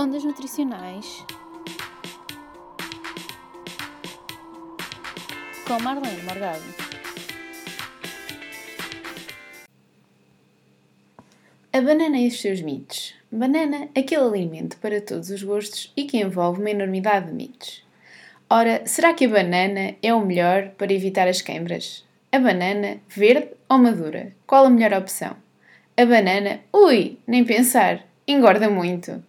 Ondas 0.00 0.24
nutricionais 0.24 1.26
com 5.66 5.78
Marlene 5.82 6.22
Morgado. 6.22 6.62
A 11.70 11.80
banana 11.82 12.18
e 12.18 12.28
os 12.28 12.40
seus 12.40 12.62
mitos. 12.62 13.14
Banana, 13.30 13.90
aquele 13.94 14.22
alimento 14.22 14.78
para 14.78 15.02
todos 15.02 15.28
os 15.28 15.42
gostos 15.42 15.92
e 15.94 16.04
que 16.04 16.16
envolve 16.16 16.60
uma 16.60 16.70
enormidade 16.70 17.26
de 17.26 17.34
mitos. 17.34 17.86
Ora, 18.48 18.80
será 18.86 19.12
que 19.12 19.26
a 19.26 19.28
banana 19.28 19.96
é 20.02 20.14
o 20.14 20.24
melhor 20.24 20.70
para 20.78 20.94
evitar 20.94 21.28
as 21.28 21.42
queimbras? 21.42 22.06
A 22.32 22.38
banana, 22.38 23.02
verde 23.06 23.50
ou 23.68 23.76
madura? 23.76 24.32
Qual 24.46 24.64
a 24.64 24.70
melhor 24.70 24.94
opção? 24.94 25.36
A 25.94 26.06
banana, 26.06 26.60
ui, 26.72 27.18
nem 27.26 27.44
pensar, 27.44 28.06
engorda 28.26 28.70
muito. 28.70 29.28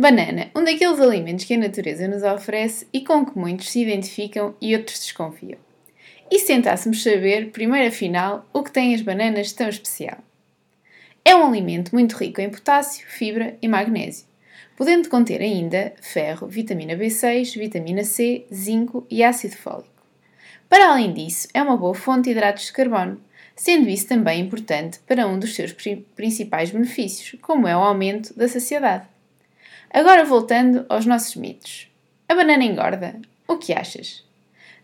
Banana, 0.00 0.48
um 0.54 0.62
daqueles 0.62 1.00
alimentos 1.00 1.44
que 1.44 1.54
a 1.54 1.58
natureza 1.58 2.06
nos 2.06 2.22
oferece 2.22 2.86
e 2.92 3.00
com 3.00 3.26
que 3.26 3.36
muitos 3.36 3.68
se 3.68 3.82
identificam 3.82 4.54
e 4.60 4.76
outros 4.76 5.00
desconfiam. 5.00 5.58
E 6.30 6.38
se 6.38 6.46
tentássemos 6.46 7.02
saber, 7.02 7.50
primeiro 7.50 7.88
afinal, 7.88 8.48
o 8.52 8.62
que 8.62 8.70
tem 8.70 8.94
as 8.94 9.02
bananas 9.02 9.52
tão 9.52 9.68
especial? 9.68 10.18
É 11.24 11.34
um 11.34 11.44
alimento 11.44 11.92
muito 11.92 12.16
rico 12.16 12.40
em 12.40 12.48
potássio, 12.48 13.04
fibra 13.08 13.58
e 13.60 13.66
magnésio, 13.66 14.24
podendo 14.76 15.08
conter 15.08 15.42
ainda 15.42 15.92
ferro, 16.00 16.46
vitamina 16.46 16.94
B6, 16.94 17.58
vitamina 17.58 18.04
C, 18.04 18.46
zinco 18.54 19.04
e 19.10 19.24
ácido 19.24 19.56
fólico. 19.56 20.06
Para 20.68 20.92
além 20.92 21.12
disso, 21.12 21.48
é 21.52 21.60
uma 21.60 21.76
boa 21.76 21.92
fonte 21.92 22.26
de 22.26 22.30
hidratos 22.30 22.66
de 22.66 22.72
carbono, 22.72 23.20
sendo 23.56 23.88
isso 23.88 24.06
também 24.06 24.42
importante 24.42 25.00
para 25.00 25.26
um 25.26 25.40
dos 25.40 25.56
seus 25.56 25.72
principais 26.14 26.70
benefícios, 26.70 27.36
como 27.42 27.66
é 27.66 27.76
o 27.76 27.80
aumento 27.80 28.32
da 28.38 28.46
saciedade. 28.46 29.17
Agora 29.90 30.24
voltando 30.24 30.84
aos 30.88 31.06
nossos 31.06 31.34
mitos. 31.34 31.90
A 32.28 32.34
banana 32.34 32.62
engorda? 32.62 33.20
O 33.46 33.56
que 33.56 33.72
achas? 33.72 34.22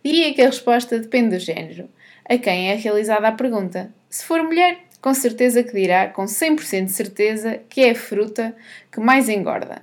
Diria 0.03 0.33
que 0.33 0.41
a 0.41 0.47
resposta 0.47 0.99
depende 0.99 1.37
do 1.37 1.39
género, 1.39 1.89
a 2.29 2.39
quem 2.39 2.71
é 2.71 2.75
realizada 2.75 3.29
a 3.29 3.33
pergunta. 3.33 3.93
Se 4.09 4.25
for 4.25 4.43
mulher, 4.43 4.79
com 5.03 5.13
certeza 5.13 5.63
que 5.63 5.75
dirá 5.75 6.09
com 6.09 6.25
100% 6.25 6.87
de 6.87 6.93
certeza 6.93 7.61
que 7.69 7.83
é 7.83 7.91
a 7.91 7.95
fruta 7.95 8.57
que 8.91 8.99
mais 8.99 9.29
engorda. 9.29 9.83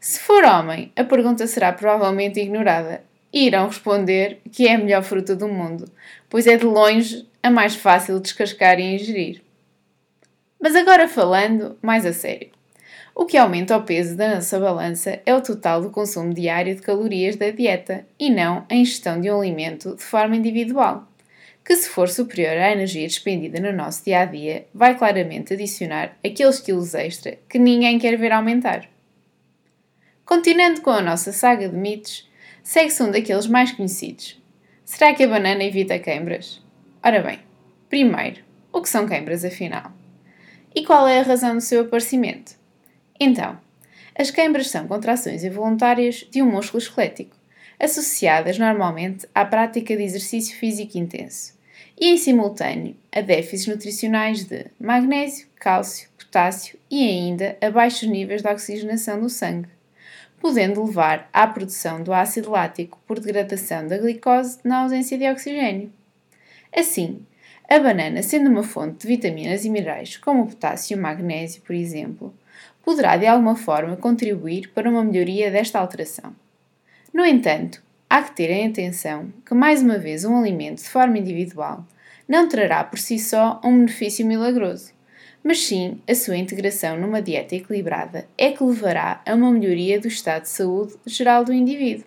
Se 0.00 0.18
for 0.18 0.42
homem, 0.42 0.90
a 0.96 1.04
pergunta 1.04 1.46
será 1.46 1.70
provavelmente 1.72 2.40
ignorada 2.40 3.04
e 3.30 3.46
irão 3.46 3.66
responder 3.66 4.40
que 4.50 4.66
é 4.66 4.74
a 4.74 4.78
melhor 4.78 5.02
fruta 5.02 5.36
do 5.36 5.48
mundo, 5.48 5.84
pois 6.30 6.46
é 6.46 6.56
de 6.56 6.64
longe 6.64 7.28
a 7.42 7.50
mais 7.50 7.74
fácil 7.74 8.16
de 8.16 8.22
descascar 8.22 8.80
e 8.80 8.94
ingerir. 8.94 9.42
Mas 10.58 10.74
agora 10.74 11.06
falando 11.06 11.76
mais 11.82 12.06
a 12.06 12.12
sério. 12.12 12.50
O 13.14 13.26
que 13.26 13.36
aumenta 13.36 13.76
o 13.76 13.82
peso 13.82 14.16
da 14.16 14.34
nossa 14.34 14.58
balança 14.58 15.20
é 15.26 15.34
o 15.34 15.42
total 15.42 15.82
do 15.82 15.90
consumo 15.90 16.32
diário 16.32 16.74
de 16.74 16.80
calorias 16.80 17.36
da 17.36 17.50
dieta 17.50 18.06
e 18.18 18.30
não 18.30 18.64
a 18.70 18.74
ingestão 18.74 19.20
de 19.20 19.30
um 19.30 19.38
alimento 19.38 19.94
de 19.94 20.02
forma 20.02 20.34
individual, 20.34 21.06
que, 21.62 21.76
se 21.76 21.90
for 21.90 22.08
superior 22.08 22.56
à 22.56 22.72
energia 22.72 23.06
despendida 23.06 23.60
no 23.60 23.72
nosso 23.72 24.02
dia 24.04 24.20
a 24.20 24.24
dia, 24.24 24.66
vai 24.72 24.96
claramente 24.96 25.52
adicionar 25.52 26.16
aqueles 26.24 26.58
quilos 26.58 26.94
extra 26.94 27.38
que 27.48 27.58
ninguém 27.58 27.98
quer 27.98 28.16
ver 28.16 28.32
aumentar. 28.32 28.88
Continuando 30.24 30.80
com 30.80 30.90
a 30.90 31.02
nossa 31.02 31.32
saga 31.32 31.68
de 31.68 31.76
mitos, 31.76 32.28
segue-se 32.62 33.02
um 33.02 33.10
daqueles 33.10 33.46
mais 33.46 33.72
conhecidos. 33.72 34.40
Será 34.84 35.14
que 35.14 35.22
a 35.22 35.28
banana 35.28 35.62
evita 35.62 35.98
queimbras? 35.98 36.62
Ora 37.04 37.20
bem, 37.20 37.40
primeiro, 37.90 38.40
o 38.72 38.80
que 38.80 38.88
são 38.88 39.06
queimbras 39.06 39.44
afinal? 39.44 39.92
E 40.74 40.82
qual 40.84 41.06
é 41.06 41.20
a 41.20 41.22
razão 41.22 41.54
do 41.54 41.60
seu 41.60 41.82
aparecimento? 41.82 42.61
Então, 43.18 43.58
as 44.14 44.30
queimbras 44.30 44.68
são 44.68 44.86
contrações 44.86 45.44
involuntárias 45.44 46.26
de 46.30 46.42
um 46.42 46.50
músculo 46.50 46.82
esquelético, 46.82 47.36
associadas 47.80 48.58
normalmente 48.58 49.26
à 49.34 49.44
prática 49.44 49.96
de 49.96 50.02
exercício 50.02 50.56
físico 50.56 50.98
intenso 50.98 51.54
e, 51.98 52.10
em 52.10 52.16
simultâneo, 52.16 52.96
a 53.10 53.20
déficits 53.20 53.66
nutricionais 53.66 54.44
de 54.44 54.66
magnésio, 54.80 55.46
cálcio, 55.56 56.08
potássio 56.18 56.78
e 56.90 57.06
ainda 57.08 57.56
a 57.60 57.70
baixos 57.70 58.08
níveis 58.08 58.42
de 58.42 58.48
oxigenação 58.48 59.20
do 59.20 59.28
sangue, 59.28 59.68
podendo 60.40 60.84
levar 60.84 61.28
à 61.32 61.46
produção 61.46 62.02
do 62.02 62.12
ácido 62.12 62.50
lático 62.50 62.98
por 63.06 63.20
degradação 63.20 63.86
da 63.86 63.98
glicose 63.98 64.58
na 64.64 64.78
ausência 64.78 65.16
de 65.16 65.30
oxigênio. 65.30 65.92
Assim, 66.74 67.24
a 67.68 67.78
banana, 67.78 68.22
sendo 68.22 68.50
uma 68.50 68.62
fonte 68.62 69.02
de 69.02 69.08
vitaminas 69.08 69.64
e 69.64 69.70
minerais 69.70 70.16
como 70.16 70.42
o 70.42 70.46
potássio 70.46 70.94
e 70.94 70.98
o 70.98 71.02
magnésio, 71.02 71.62
por 71.62 71.74
exemplo, 71.74 72.34
poderá 72.84 73.16
de 73.16 73.26
alguma 73.26 73.56
forma 73.56 73.96
contribuir 73.96 74.70
para 74.74 74.88
uma 74.88 75.04
melhoria 75.04 75.50
desta 75.50 75.78
alteração. 75.78 76.34
No 77.12 77.24
entanto, 77.24 77.82
há 78.08 78.22
que 78.22 78.34
ter 78.34 78.50
em 78.50 78.68
atenção 78.68 79.32
que, 79.46 79.54
mais 79.54 79.82
uma 79.82 79.98
vez, 79.98 80.24
um 80.24 80.36
alimento 80.36 80.82
de 80.82 80.88
forma 80.88 81.18
individual 81.18 81.84
não 82.28 82.48
trará 82.48 82.82
por 82.84 82.98
si 82.98 83.18
só 83.18 83.60
um 83.64 83.80
benefício 83.80 84.24
milagroso, 84.24 84.92
mas 85.42 85.58
sim 85.64 86.00
a 86.08 86.14
sua 86.14 86.36
integração 86.36 86.96
numa 86.96 87.20
dieta 87.20 87.56
equilibrada 87.56 88.26
é 88.38 88.52
que 88.52 88.62
levará 88.62 89.20
a 89.26 89.34
uma 89.34 89.50
melhoria 89.50 90.00
do 90.00 90.08
estado 90.08 90.42
de 90.42 90.48
saúde 90.48 90.94
geral 91.04 91.44
do 91.44 91.52
indivíduo. 91.52 92.06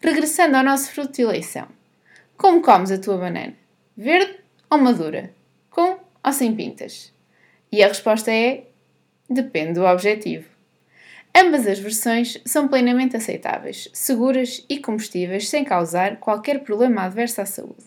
Regressando 0.00 0.56
ao 0.56 0.64
nosso 0.64 0.90
fruto 0.90 1.12
de 1.12 1.22
eleição. 1.22 1.66
Como 2.36 2.60
comes 2.60 2.90
a 2.90 2.98
tua 2.98 3.16
banana? 3.16 3.54
Verde 3.96 4.36
ou 4.68 4.78
madura? 4.78 5.32
Com 5.70 5.98
ou 6.22 6.32
sem 6.32 6.54
pintas? 6.54 7.12
E 7.70 7.82
a 7.82 7.88
resposta 7.88 8.30
é 8.30 8.64
Depende 9.28 9.74
do 9.74 9.84
objetivo. 9.84 10.46
Ambas 11.34 11.66
as 11.66 11.78
versões 11.78 12.38
são 12.44 12.68
plenamente 12.68 13.16
aceitáveis, 13.16 13.88
seguras 13.92 14.64
e 14.68 14.78
combustíveis 14.78 15.48
sem 15.48 15.64
causar 15.64 16.18
qualquer 16.18 16.60
problema 16.60 17.02
adverso 17.02 17.40
à 17.40 17.46
saúde. 17.46 17.84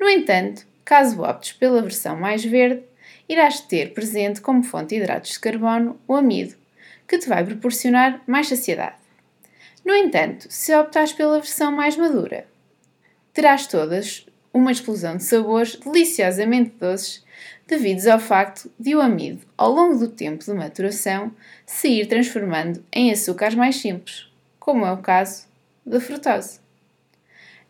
No 0.00 0.08
entanto, 0.08 0.66
caso 0.84 1.20
optes 1.20 1.52
pela 1.52 1.82
versão 1.82 2.16
mais 2.16 2.44
verde, 2.44 2.82
irás 3.28 3.60
ter 3.60 3.92
presente 3.92 4.40
como 4.40 4.62
fonte 4.62 4.90
de 4.90 4.96
hidratos 4.96 5.32
de 5.32 5.40
carbono 5.40 6.00
o 6.08 6.14
amido, 6.14 6.54
que 7.06 7.18
te 7.18 7.28
vai 7.28 7.44
proporcionar 7.44 8.22
mais 8.26 8.48
saciedade. 8.48 8.96
No 9.84 9.94
entanto, 9.94 10.46
se 10.48 10.74
optares 10.74 11.12
pela 11.12 11.40
versão 11.40 11.72
mais 11.72 11.96
madura, 11.96 12.46
terás 13.34 13.66
todas 13.66 14.26
uma 14.52 14.72
explosão 14.72 15.16
de 15.16 15.24
sabores 15.24 15.76
deliciosamente 15.76 16.74
doces 16.78 17.24
devidos 17.66 18.06
ao 18.06 18.18
facto 18.18 18.70
de 18.78 18.94
o 18.94 19.00
amido, 19.00 19.46
ao 19.56 19.72
longo 19.72 19.98
do 19.98 20.08
tempo 20.08 20.44
de 20.44 20.52
maturação, 20.52 21.32
se 21.64 21.88
ir 21.88 22.06
transformando 22.06 22.84
em 22.92 23.10
açúcares 23.10 23.54
mais 23.54 23.76
simples, 23.76 24.28
como 24.60 24.84
é 24.84 24.92
o 24.92 24.98
caso 24.98 25.46
da 25.84 26.00
frutose. 26.00 26.60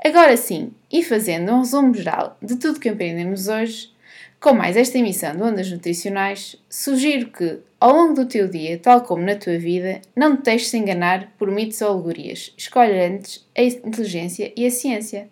Agora 0.05 0.37
sim, 0.37 0.73
e 0.91 1.05
fazendo 1.05 1.53
um 1.53 1.61
resumo 1.61 1.95
geral 1.95 2.37
de 2.43 2.57
tudo 2.57 2.81
que 2.81 2.89
aprendemos 2.89 3.47
hoje, 3.47 3.93
com 4.41 4.53
mais 4.53 4.77
esta 4.77 4.99
emissão 4.99 5.37
de 5.37 5.43
Ondas 5.43 5.71
Nutricionais, 5.71 6.57
sugiro 6.69 7.31
que, 7.31 7.61
ao 7.79 7.95
longo 7.95 8.15
do 8.15 8.27
teu 8.27 8.49
dia, 8.49 8.77
tal 8.77 9.03
como 9.03 9.23
na 9.23 9.37
tua 9.37 9.57
vida, 9.57 10.01
não 10.17 10.37
te 10.37 10.43
deixes 10.43 10.75
enganar 10.75 11.33
por 11.39 11.49
mitos 11.49 11.81
ou 11.81 11.91
alegorias. 11.93 12.53
Escolhe 12.57 12.99
antes 12.99 13.47
a 13.57 13.63
inteligência 13.63 14.53
e 14.57 14.67
a 14.67 14.71
ciência. 14.73 15.29